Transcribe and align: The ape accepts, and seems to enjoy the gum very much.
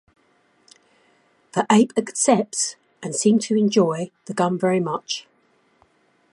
The 1.51 1.67
ape 1.71 1.93
accepts, 1.95 2.75
and 3.03 3.13
seems 3.15 3.45
to 3.45 3.55
enjoy 3.55 4.09
the 4.25 4.33
gum 4.33 4.57
very 4.57 4.79
much. 4.79 5.27